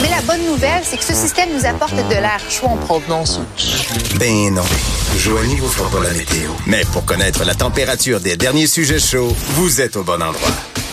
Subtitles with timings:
[0.00, 3.40] Mais la bonne nouvelle, c'est que ce système nous apporte de l'air chaud en provenance.
[4.18, 4.62] Ben non.
[5.18, 6.50] Joignez-vous fera pas la météo.
[6.66, 10.50] Mais pour connaître la température des derniers sujets chauds, vous êtes au bon endroit.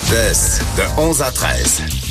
[0.09, 2.08] Best de 11 à 13.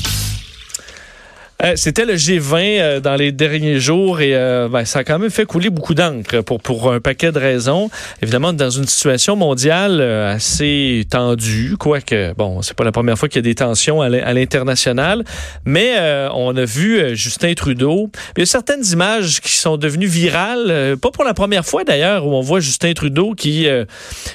[1.65, 5.19] Euh, C'était le G20 euh, dans les derniers jours et euh, ben, ça a quand
[5.19, 7.91] même fait couler beaucoup d'encre pour, pour un paquet de raisons.
[8.23, 13.29] Évidemment, dans une situation mondiale euh, assez tendue, quoique, bon, c'est pas la première fois
[13.29, 15.25] qu'il y a des tensions à l'international,
[15.65, 18.09] mais euh, on a vu Justin Trudeau.
[18.37, 22.25] Il y a certaines images qui sont devenues virales, pas pour la première fois d'ailleurs,
[22.25, 23.67] où on voit Justin Trudeau qui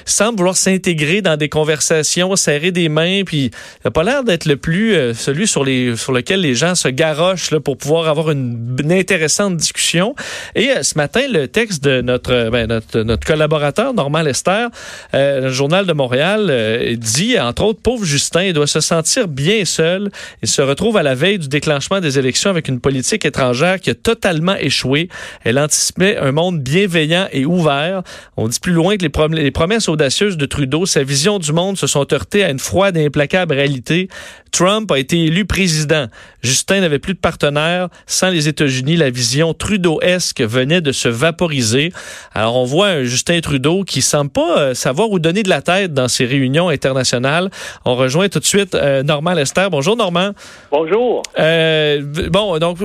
[0.04, 3.50] semble vouloir s'intégrer dans des conversations, serrer des mains, puis il
[3.86, 7.13] n'a pas l'air d'être le plus celui sur, les, sur lequel les gens se gardent
[7.62, 10.14] pour pouvoir avoir une, intéressante discussion.
[10.54, 14.66] Et euh, ce matin, le texte de notre, ben, notre, notre, collaborateur, Normand Lester,
[15.14, 19.28] euh, le Journal de Montréal, euh, dit, entre autres, pauvre Justin, il doit se sentir
[19.28, 20.10] bien seul.
[20.42, 23.90] Il se retrouve à la veille du déclenchement des élections avec une politique étrangère qui
[23.90, 25.08] a totalement échoué.
[25.44, 28.02] Elle anticipait un monde bienveillant et ouvert.
[28.36, 31.78] On dit plus loin que les, les promesses audacieuses de Trudeau, sa vision du monde
[31.78, 34.08] se sont heurtées à une froide et implacable réalité.
[34.54, 36.06] Trump a été élu président.
[36.44, 37.88] Justin n'avait plus de partenaires.
[38.06, 41.92] Sans les États-Unis, la vision Trudeau-esque venait de se vaporiser.
[42.34, 45.62] Alors, on voit un Justin Trudeau qui semble pas euh, savoir où donner de la
[45.62, 47.50] tête dans ces réunions internationales.
[47.84, 49.68] On rejoint tout de suite euh, Normand Lester.
[49.70, 50.32] Bonjour, Normand.
[50.70, 51.22] Bonjour.
[51.38, 52.78] Euh, bon, donc,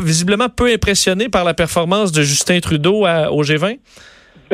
[0.00, 3.78] visiblement peu impressionné par la performance de Justin Trudeau à, au G20?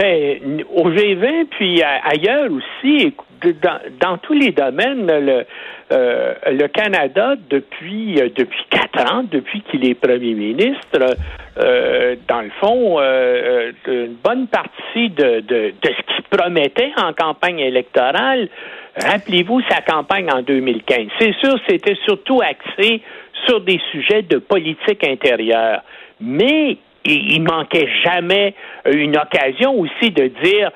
[0.01, 3.13] Ben, au G20, puis ailleurs aussi,
[4.01, 5.45] dans, tous les domaines, le,
[5.93, 11.17] euh, Canada, depuis, euh, depuis quatre ans, depuis qu'il est premier ministre,
[11.59, 17.59] euh, dans le fond, une bonne partie de, de, de ce qu'il promettait en campagne
[17.59, 18.49] électorale,
[18.97, 21.09] rappelez-vous sa campagne en 2015.
[21.19, 23.03] C'est sûr, c'était surtout axé
[23.47, 25.83] sur des sujets de politique intérieure.
[26.23, 28.55] Mais il, il manquait jamais
[28.91, 30.71] une occasion aussi de dire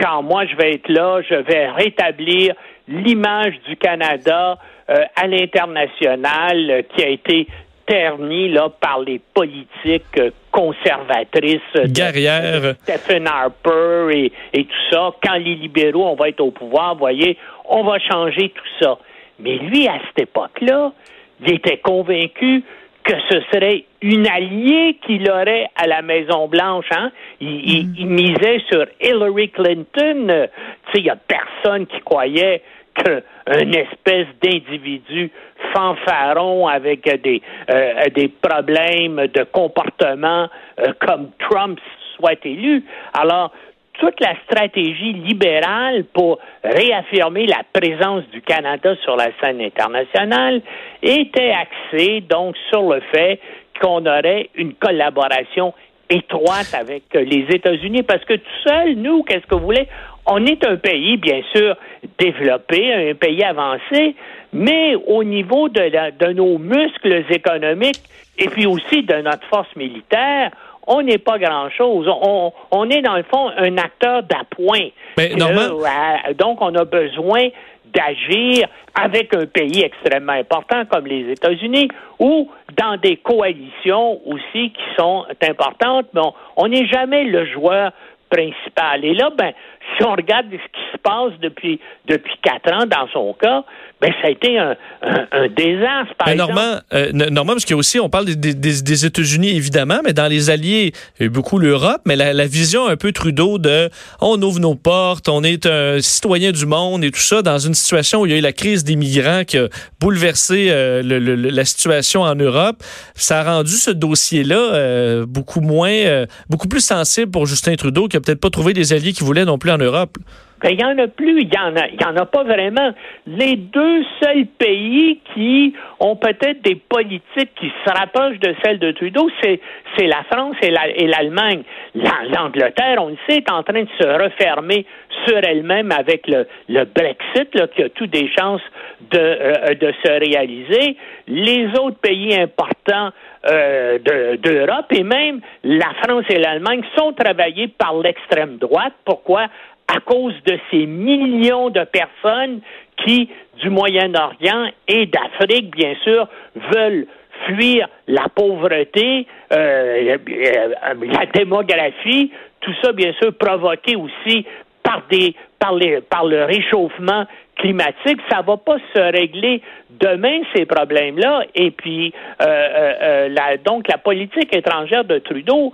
[0.00, 2.54] quand moi je vais être là, je vais rétablir
[2.88, 4.58] l'image du Canada
[4.88, 7.46] euh, à l'international euh, qui a été
[7.86, 12.74] ternie là, par les politiques euh, conservatrices Guerrières.
[12.82, 15.10] Stephen Harper et, et tout ça.
[15.22, 17.36] Quand les libéraux, on va être au pouvoir, voyez,
[17.68, 18.98] on va changer tout ça.
[19.38, 20.92] Mais lui, à cette époque-là,
[21.40, 22.64] il était convaincu
[23.10, 26.86] que ce serait une alliée qu'il aurait à la Maison Blanche.
[26.92, 27.10] Hein?
[27.40, 29.88] Il, il, il misait sur Hillary Clinton.
[29.96, 32.62] Tu sais, il y a personne qui croyait
[32.94, 35.30] qu'un espèce d'individu
[35.74, 40.48] fanfaron avec des, euh, des problèmes de comportement
[40.78, 41.80] euh, comme Trump
[42.16, 42.84] soit élu.
[43.12, 43.52] Alors,
[44.00, 50.62] toute la stratégie libérale pour réaffirmer la présence du Canada sur la scène internationale
[51.02, 53.38] était axée donc sur le fait
[53.80, 55.74] qu'on aurait une collaboration
[56.08, 59.86] étroite avec les États-Unis parce que tout seul, nous, qu'est-ce que vous voulez?
[60.26, 61.76] On est un pays, bien sûr,
[62.18, 64.14] développé, un pays avancé,
[64.52, 68.02] mais au niveau de, de nos muscles économiques
[68.38, 70.50] et puis aussi de notre force militaire,
[70.90, 72.06] on n'est pas grand-chose.
[72.08, 74.88] On, on, est, dans le fond, un acteur d'appoint.
[75.18, 77.48] Euh, donc, on a besoin
[77.94, 84.82] d'agir avec un pays extrêmement important comme les États-Unis ou dans des coalitions aussi qui
[84.98, 86.20] sont importantes, mais
[86.56, 87.92] on n'est jamais le joueur
[88.28, 89.04] principal.
[89.04, 89.52] Et là, ben,
[89.96, 93.64] si on regarde ce qui se passe depuis depuis quatre ans dans son cas,
[94.00, 96.14] ben ça a été un, un, un désastre.
[96.18, 99.06] Par mais Normand, euh, Normand, parce qu'il y a aussi, on parle des, des, des
[99.06, 102.46] États-Unis évidemment, mais dans les alliés, il y a eu beaucoup l'Europe, mais la, la,
[102.46, 103.90] vision un peu Trudeau de
[104.20, 107.74] on ouvre nos portes, on est un citoyen du monde et tout ça dans une
[107.74, 109.68] situation où il y a eu la crise des migrants qui a
[110.00, 112.82] bouleversé euh, le, le, la situation en Europe,
[113.14, 118.16] ça a rendu ce dossier-là euh, beaucoup moins, beaucoup plus sensible pour Justin Trudeau qui
[118.16, 120.20] a peut-être pas trouvé des alliés qui voulaient non plus en Europe.
[120.68, 122.92] Il n'y en a plus, il n'y en, a, y en a pas vraiment.
[123.26, 128.90] Les deux seuls pays qui ont peut-être des politiques qui se rapprochent de celles de
[128.92, 129.60] Trudeau, c'est,
[129.96, 131.62] c'est la France et, la, et l'Allemagne.
[131.94, 134.84] L'Angleterre, on le sait, est en train de se refermer
[135.26, 138.62] sur elle-même avec le, le Brexit, là, qui a toutes des chances
[139.10, 140.96] de, euh, de se réaliser.
[141.26, 143.10] Les autres pays importants
[143.50, 148.92] euh, de, d'Europe et même la France et l'Allemagne sont travaillés par l'extrême droite.
[149.04, 149.46] Pourquoi?
[149.94, 152.60] À cause de ces millions de personnes
[153.04, 153.28] qui,
[153.60, 156.28] du Moyen-Orient et d'Afrique, bien sûr,
[156.72, 157.06] veulent
[157.46, 164.46] fuir la pauvreté, euh, la démographie, tout ça, bien sûr, provoqué aussi
[164.82, 167.26] par des par les par le réchauffement
[167.60, 171.44] climatique, ça va pas se régler demain ces problèmes-là.
[171.54, 175.72] Et puis, euh, euh, euh, la, donc la politique étrangère de Trudeau,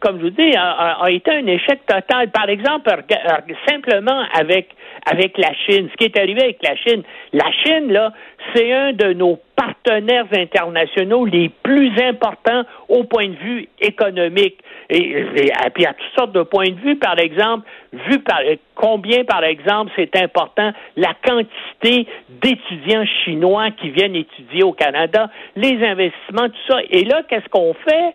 [0.00, 2.30] comme je vous dis, a, été un échec total.
[2.30, 2.90] Par exemple,
[3.68, 4.68] simplement avec
[5.10, 7.02] avec la Chine, ce qui est arrivé avec la Chine,
[7.32, 8.12] la Chine là,
[8.54, 14.58] c'est un de nos partenaires internationaux les plus importants au point de vue économique.
[14.90, 15.24] Et,
[15.74, 17.66] puis à toutes sortes de points de vue, par exemple,
[18.08, 18.40] vu par
[18.74, 25.82] combien, par exemple, c'est important la quantité d'étudiants chinois qui viennent étudier au Canada, les
[25.84, 26.78] investissements, tout ça.
[26.90, 28.14] Et là, qu'est-ce qu'on fait?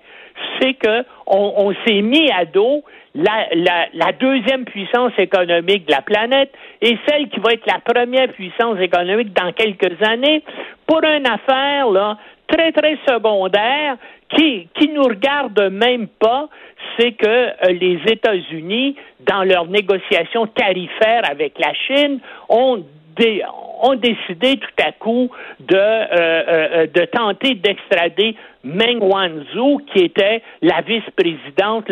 [0.61, 2.83] C'est que on, s'est mis à dos
[3.17, 7.79] la, la, la, deuxième puissance économique de la planète et celle qui va être la
[7.79, 10.43] première puissance économique dans quelques années
[10.85, 12.17] pour une affaire là
[12.47, 13.97] très très secondaire
[14.29, 16.47] qui qui nous regarde même pas
[16.97, 22.83] c'est que euh, les États-Unis, dans leurs négociations tarifaires avec la Chine, ont,
[23.81, 25.29] ont décidé tout à coup
[25.59, 31.85] de, euh, euh, de tenter d'extrader Meng Wanzhou, qui était la vice-présidente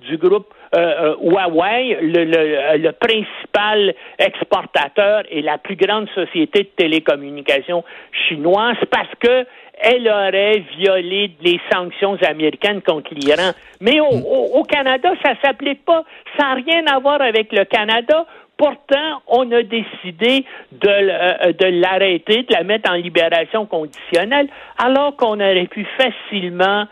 [0.00, 7.84] du groupe Huawei, le, le, le, principal exportateur et la plus grande société de télécommunications
[8.28, 9.46] chinoise, parce que
[9.82, 13.50] elle aurait violé les sanctions américaines contre l'Iran.
[13.80, 16.04] Mais au, au, Canada, ça s'applique pas.
[16.38, 18.24] Ça n'a rien à voir avec le Canada.
[18.56, 24.48] Pourtant, on a décidé de, euh, de l'arrêter, de la mettre en libération conditionnelle,
[24.78, 26.86] alors qu'on aurait pu facilement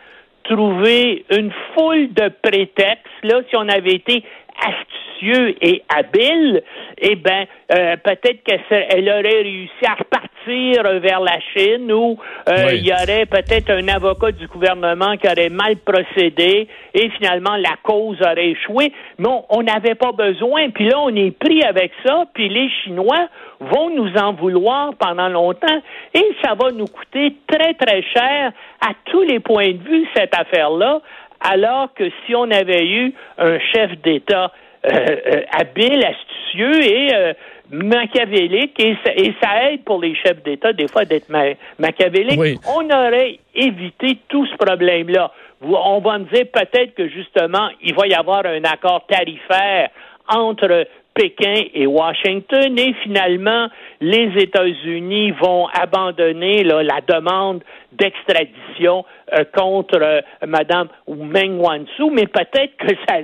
[0.44, 4.24] trouver une foule de prétextes, là, si on avait été
[4.60, 6.62] astucieux et habile,
[6.98, 12.86] eh ben, euh, peut-être qu'elle aurait réussi à repartir vers la Chine ou euh, il
[12.86, 18.20] y aurait peut-être un avocat du gouvernement qui aurait mal procédé et finalement la cause
[18.22, 18.92] aurait échoué.
[19.18, 20.70] Mais on n'avait pas besoin.
[20.70, 22.24] Puis là, on est pris avec ça.
[22.34, 23.28] Puis les Chinois
[23.60, 25.82] vont nous en vouloir pendant longtemps
[26.14, 30.34] et ça va nous coûter très, très cher à tous les points de vue, cette
[30.34, 31.00] affaire-là,
[31.40, 34.52] alors que si on avait eu un chef d'État
[34.82, 37.32] habile, astucieux et euh,
[37.70, 38.96] machiavélique, et
[39.42, 41.28] ça, aide pour les chefs d'État des fois d'être
[41.78, 45.30] machiavélique, on aurait évité tout ce problème-là.
[45.62, 49.90] On va me dire peut-être que justement, il va y avoir un accord tarifaire
[50.26, 53.68] entre Pékin et Washington et finalement
[54.00, 57.62] les États-Unis vont abandonner la demande
[57.92, 59.19] d'extradition euh,
[59.54, 63.16] contre euh, Madame Meng Wanzhou, mais peut-être que ça,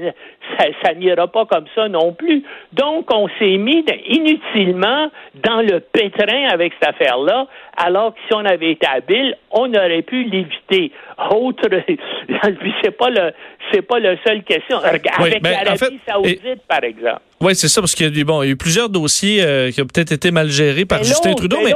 [0.83, 2.43] ça, n'ira pas comme ça non plus.
[2.73, 8.45] Donc, on s'est mis inutilement dans le pétrin avec cette affaire-là, alors que si on
[8.45, 10.93] avait été habile, on aurait pu l'éviter.
[11.31, 11.69] Autre,
[12.83, 13.33] c'est pas le,
[13.73, 14.79] c'est pas la seule question.
[14.79, 15.03] Avec
[15.43, 17.21] ben, l'Arabie Saoudite, par exemple.
[17.41, 19.71] Oui, c'est ça, parce qu'il y a, bon, il y a eu plusieurs dossiers euh,
[19.71, 21.59] qui ont peut-être été mal gérés par Justin Trudeau.
[21.63, 21.75] Mais,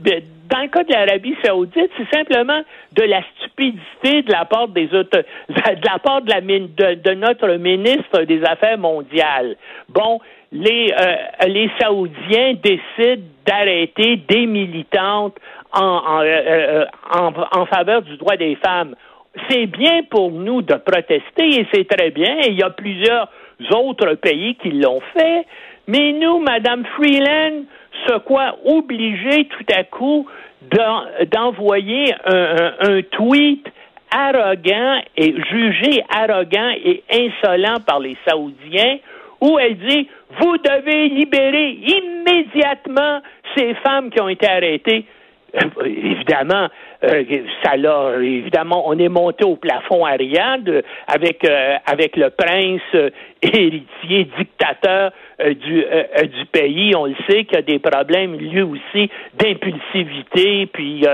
[0.00, 2.60] ben, dans le cas de l'Arabie Saoudite, c'est simplement
[2.92, 7.48] de la stupidité de la part des autres, de la part de, la, de, notre
[7.54, 9.56] ministre des Affaires mondiales.
[9.88, 10.18] Bon,
[10.50, 15.36] les, euh, les Saoudiens décident d'arrêter des militantes
[15.72, 18.96] en, euh, en, en, faveur du droit des femmes.
[19.48, 22.38] C'est bien pour nous de protester et c'est très bien.
[22.48, 23.28] il y a plusieurs
[23.72, 25.46] autres pays qui l'ont fait.
[25.86, 27.64] Mais nous, Madame Freeland,
[28.06, 30.26] ce quoi obligé tout à coup
[31.32, 33.66] d'envoyer un, tweet
[34.10, 38.98] arrogant et jugé arrogant et insolent par les Saoudiens
[39.40, 43.20] où elle dit vous devez libérer immédiatement
[43.56, 45.04] ces femmes qui ont été arrêtées.
[45.56, 46.68] Euh, évidemment,
[47.02, 47.24] euh,
[47.64, 54.28] ça l'a évidemment, on est monté au plafond Ariane avec euh, avec le prince héritier
[54.38, 56.94] dictateur du du pays.
[56.94, 61.04] On le sait qu'il y a des problèmes lui aussi d'impulsivité, puis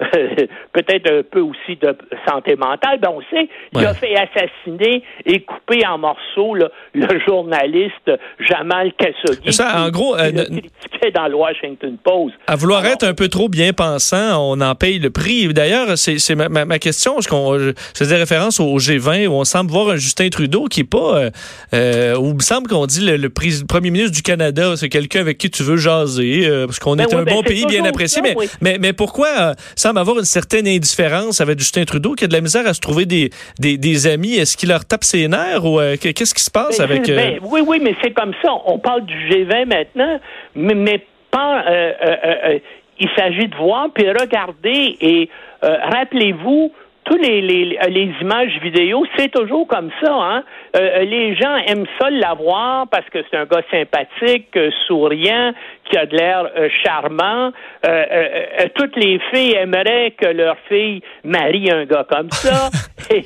[0.72, 1.96] peut-être un peu aussi de
[2.28, 2.98] santé mentale.
[3.00, 9.52] Ben on sait, il a fait assassiner et couper en morceaux le journaliste Jamal Khashoggi.
[9.52, 12.34] Ça, en gros, dans le Washington Post.
[12.46, 16.34] À vouloir être un peu trop bien pensant, on en paye le prix D'ailleurs, c'est
[16.34, 17.20] ma, ma, question.
[17.20, 21.30] Je, faisais référence au G20 où on semble voir un Justin Trudeau qui est pas.
[21.76, 25.38] Euh, où il me semble qu'on dit le, premier ministre du Canada, c'est quelqu'un avec
[25.38, 28.22] qui tu veux jaser, euh, parce qu'on ben est un ben bon pays bien apprécié.
[28.22, 32.28] mais, mais, mais, pourquoi euh, semble avoir une certaine indifférence avec Justin Trudeau qui a
[32.28, 34.36] de la misère à se trouver des, des, des amis?
[34.36, 37.10] Est-ce qu'il leur tape ses nerfs ou qu'est-ce qui se passe ben, avec.
[37.42, 38.50] oui, oui, mais c'est comme ça.
[38.64, 40.18] On parle du G20 maintenant,
[40.54, 41.64] mais, mais pas
[42.98, 45.28] il s'agit de voir puis regarder et
[45.62, 46.72] rappelez-vous
[47.06, 50.12] tous les, les, les images vidéo, c'est toujours comme ça.
[50.12, 50.44] Hein?
[50.76, 55.52] Euh, les gens aiment ça l'avoir parce que c'est un gars sympathique, euh, souriant,
[55.84, 57.52] qui a de l'air euh, charmant.
[58.74, 62.70] toutes les filles aimeraient que leur fille marie un gars comme ça.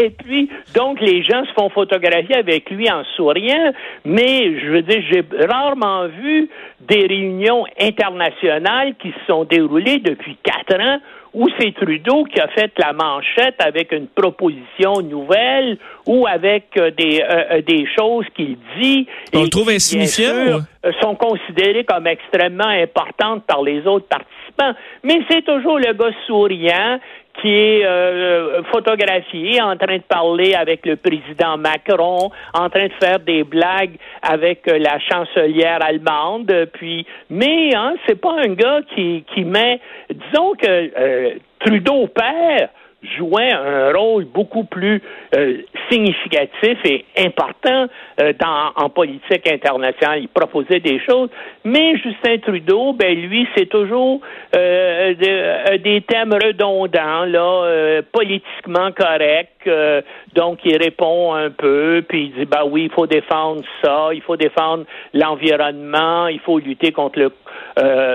[0.00, 3.72] Et puis, donc, les gens se font photographier avec lui en souriant,
[4.04, 6.48] mais je veux dire, j'ai rarement vu
[6.80, 10.98] des réunions internationales qui se sont déroulées depuis quatre ans
[11.34, 16.90] où c'est Trudeau qui a fait la manchette avec une proposition nouvelle ou avec euh,
[16.90, 19.06] des, euh, euh, des choses qu'il dit.
[19.34, 20.60] On le trouve insignifiant?
[21.02, 24.78] sont considérées comme extrêmement importantes par les autres participants.
[25.02, 26.98] Mais c'est toujours le gars souriant
[27.40, 32.92] qui est euh, photographié en train de parler avec le président Macron, en train de
[33.00, 36.52] faire des blagues avec euh, la chancelière allemande.
[36.74, 39.80] Puis, mais hein, c'est pas un gars qui qui met,
[40.10, 42.68] disons que euh, Trudeau père
[43.02, 45.00] jouait un rôle beaucoup plus
[45.36, 45.58] euh,
[45.90, 47.86] significatif et important
[48.20, 50.20] euh, dans, en politique internationale.
[50.22, 51.28] Il proposait des choses,
[51.64, 54.20] mais Justin Trudeau, ben lui, c'est toujours
[54.56, 59.68] euh, des thèmes redondants, là, politiquement corrects.
[60.34, 64.22] donc, il répond un peu, puis il dit, bah oui, il faut défendre ça, il
[64.22, 67.30] faut défendre l'environnement, il faut lutter contre le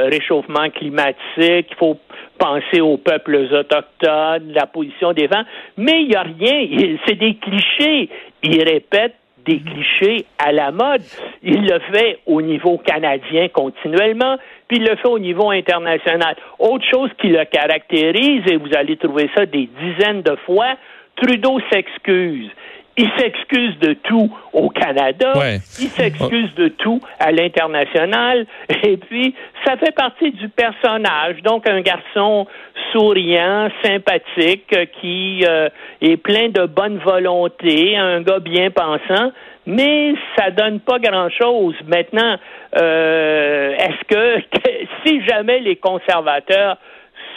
[0.09, 1.97] réchauffement climatique, il faut
[2.43, 5.43] penser aux peuples autochtones, la position des vents,
[5.77, 8.09] mais il n'y a rien, c'est des clichés.
[8.43, 11.03] Il répète des clichés à la mode.
[11.41, 16.35] Il le fait au niveau canadien continuellement, puis il le fait au niveau international.
[16.59, 20.75] Autre chose qui le caractérise, et vous allez trouver ça des dizaines de fois,
[21.15, 22.50] Trudeau s'excuse.
[22.95, 25.33] Il s'excuse de tout au Canada,
[25.79, 28.45] il s'excuse de tout à l'international,
[28.83, 29.33] et puis
[29.65, 31.41] ça fait partie du personnage.
[31.41, 32.45] Donc un garçon
[32.91, 35.69] souriant, sympathique, qui euh,
[36.01, 39.31] est plein de bonne volonté, un gars bien pensant,
[39.65, 41.75] mais ça donne pas grand-chose.
[41.88, 42.38] Maintenant,
[42.79, 44.43] euh, est-ce que
[45.05, 46.77] si jamais les conservateurs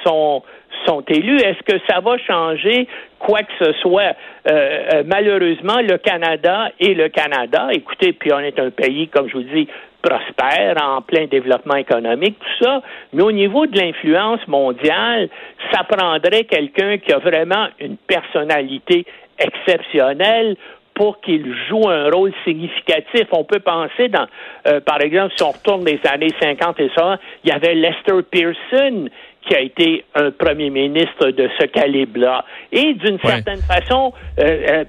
[0.04, 0.42] sont
[0.86, 1.38] sont élus.
[1.38, 2.86] Est-ce que ça va changer
[3.18, 4.16] quoi que ce soit?
[4.48, 4.52] Euh,
[4.94, 9.34] euh, malheureusement, le Canada et le Canada, écoutez, puis on est un pays, comme je
[9.34, 9.68] vous dis,
[10.02, 15.28] prospère, en plein développement économique, tout ça, mais au niveau de l'influence mondiale,
[15.72, 19.04] ça prendrait quelqu'un qui a vraiment une personnalité
[19.38, 20.56] exceptionnelle
[20.96, 23.26] pour qu'il joue un rôle significatif.
[23.30, 24.26] On peut penser dans,
[24.66, 28.22] euh, par exemple, si on retourne des années 50 et ça, il y avait Lester
[28.30, 29.08] Pearson
[29.46, 32.44] qui a été un premier ministre de ce calibre-là.
[32.72, 34.84] Et d'une certaine façon, euh, euh,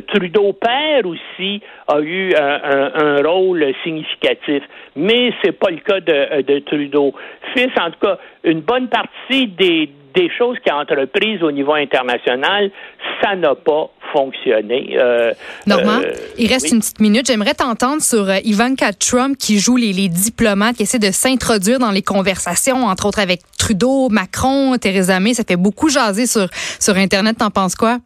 [0.00, 4.62] Trudeau père aussi a eu un, rôle significatif,
[4.96, 7.14] mais c'est pas le cas de, de Trudeau
[7.54, 7.70] fils.
[7.80, 12.70] En tout cas, une bonne partie des des choses qui a entreprises au niveau international,
[13.22, 14.96] ça n'a pas fonctionné.
[14.98, 15.32] Euh,
[15.66, 17.26] Normand, euh, il reste une petite minute.
[17.26, 21.90] J'aimerais t'entendre sur euh, Ivanka Trump qui joue les, diplomates, qui essaie de s'introduire dans
[21.90, 25.34] les conversations, entre autres avec Trudeau, Macron, Theresa May.
[25.34, 26.46] Ça fait beaucoup jaser sur,
[26.78, 27.38] sur Internet.
[27.38, 27.98] T'en penses quoi?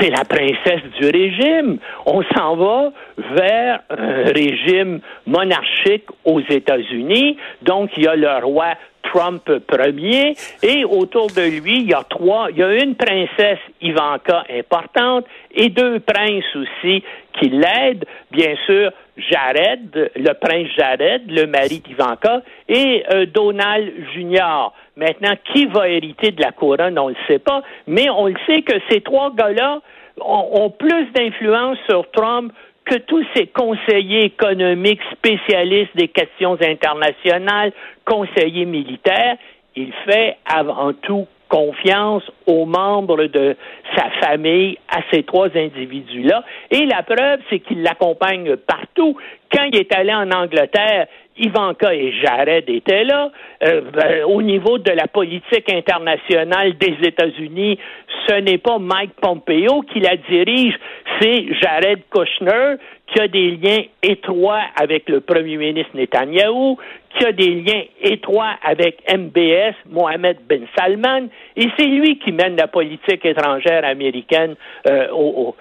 [0.00, 1.78] C'est la princesse du régime.
[2.04, 2.92] On s'en va
[3.34, 7.36] vers un régime monarchique aux États-Unis.
[7.62, 8.74] Donc, il y a le roi
[9.12, 13.58] Trump premier, et autour de lui, il y a trois, il y a une princesse
[13.80, 17.02] Ivanka importante et deux princes aussi
[17.38, 24.72] qui l'aident, bien sûr, Jared, le prince Jared, le mari d'Ivanka, et euh, Donald Jr.
[24.96, 28.36] Maintenant, qui va hériter de la couronne, on ne le sait pas, mais on le
[28.46, 29.80] sait que ces trois gars-là
[30.18, 32.52] ont plus d'influence sur Trump
[32.86, 37.72] que tous ces conseillers économiques spécialistes des questions internationales,
[38.04, 39.36] conseillers militaires,
[39.74, 43.56] il fait avant tout confiance aux membres de
[43.96, 46.44] sa famille, à ces trois individus-là.
[46.70, 49.16] Et la preuve, c'est qu'il l'accompagne partout.
[49.52, 51.06] Quand il est allé en Angleterre,
[51.38, 53.30] Ivanka et Jared étaient là.
[53.62, 57.78] Euh, ben, au niveau de la politique internationale des États-Unis,
[58.26, 60.74] ce n'est pas Mike Pompeo qui la dirige,
[61.20, 66.76] c'est Jared Kushner qui a des liens étroits avec le premier ministre Netanyahou,
[67.16, 72.56] qui a des liens étroits avec MBS, Mohamed Ben Salman, et c'est lui qui mène
[72.56, 74.54] la politique étrangère américaine
[74.86, 75.54] euh, au,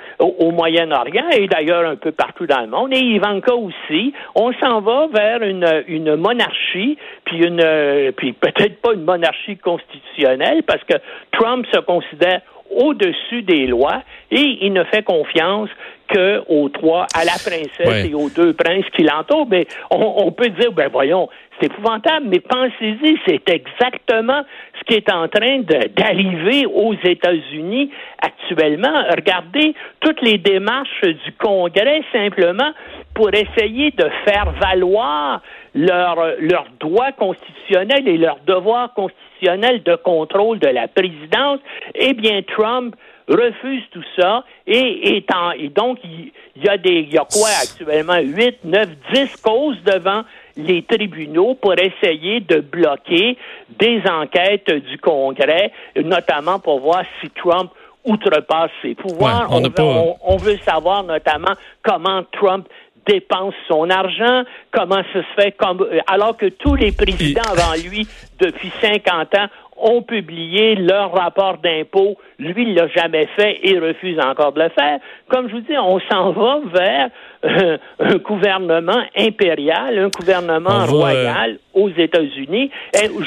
[0.51, 2.93] Moyen-Orient et d'ailleurs un peu partout dans le monde.
[2.93, 4.13] Et Ivanka aussi.
[4.35, 10.63] On s'en va vers une, une monarchie, puis une, puis peut-être pas une monarchie constitutionnelle,
[10.63, 10.95] parce que
[11.31, 15.69] Trump se considère au-dessus des lois et il ne fait confiance
[16.07, 19.47] qu'aux trois, à la princesse et aux deux princes qui l'entourent.
[19.49, 24.41] Mais on, peut dire, ben voyons, c'est épouvantable, mais pensez-y, c'est exactement
[24.77, 25.59] ce qui est en train
[25.95, 29.03] d'arriver aux États-Unis actuellement.
[29.15, 32.71] Regardez toutes les démarches du Congrès simplement
[33.13, 35.41] pour essayer de faire valoir
[35.73, 41.59] leurs leur droits constitutionnels et leurs devoirs constitutionnels de contrôle de la présidence.
[41.95, 42.95] Eh bien, Trump
[43.27, 46.31] refuse tout ça et, et donc il,
[46.63, 48.19] y a des il y a quoi actuellement?
[48.19, 50.23] 8, 9, 10 causes devant
[50.57, 53.37] les tribunaux pour essayer de bloquer
[53.79, 55.71] des enquêtes du Congrès,
[56.03, 57.71] notamment pour voir si Trump
[58.05, 59.47] outrepasse ses pouvoirs.
[59.49, 62.67] on, veut, on, veut savoir notamment comment Trump
[63.05, 68.07] dépense son argent, comment ça se fait, comme, alors que tous les présidents avant lui,
[68.39, 69.47] depuis 50 ans,
[69.77, 72.17] ont publié leur rapport d'impôt.
[72.39, 74.99] Lui, il l'a jamais fait et refuse encore de le faire.
[75.29, 77.09] Comme je vous dis, on s'en va vers
[77.43, 82.71] euh, un gouvernement impérial, un gouvernement euh, royal aux États-Unis.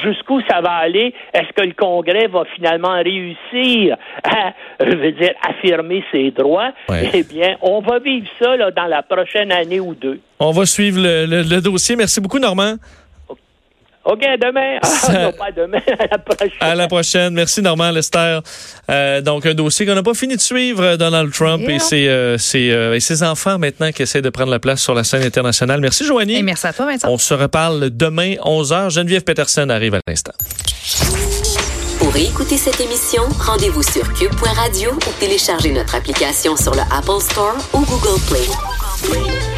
[0.03, 1.15] Jusqu'où ça va aller?
[1.35, 6.73] Est-ce que le Congrès va finalement réussir à, je veux dire, affirmer ses droits?
[7.13, 10.21] Eh bien, on va vivre ça là, dans la prochaine année ou deux.
[10.41, 11.95] On va suivre le dossier.
[11.97, 12.77] Merci beaucoup, Normand.
[14.11, 14.79] OK, demain.
[14.83, 16.51] Ah, non, pas demain, à la prochaine.
[16.61, 17.35] À la prochaine.
[17.35, 18.39] Merci, Normand Lester.
[18.91, 22.09] Euh, donc, un dossier qu'on n'a pas fini de suivre, euh, Donald Trump et, ses,
[22.09, 25.25] euh, ses, et, ses, enfants maintenant qui essaient de prendre la place sur la scène
[25.25, 25.83] internationale.
[25.83, 26.37] Merci, Joanie.
[26.37, 27.07] Et merci à toi, Vincent.
[27.11, 28.91] On se reparle demain, 11h.
[28.91, 30.33] Geneviève Peterson arrive à l'instant.
[31.99, 37.57] Pour écouter cette émission, rendez-vous sur cube.radio ou téléchargez notre application sur le Apple Store
[37.75, 39.58] ou Google Play.